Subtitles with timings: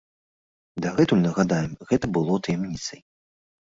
[0.85, 3.09] Дагэтуль, нагадаем, гэта было таямніцай.